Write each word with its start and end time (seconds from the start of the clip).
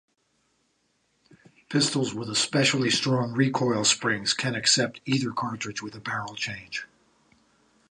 Pistols 1.69 2.11
with 2.11 2.27
especially 2.27 2.89
strong 2.89 3.33
recoil 3.33 3.83
springs 3.83 4.33
can 4.33 4.55
accept 4.55 4.99
either 5.05 5.29
cartridge 5.31 5.83
with 5.83 5.93
a 5.93 5.99
barrel 5.99 6.33
change. 6.33 6.87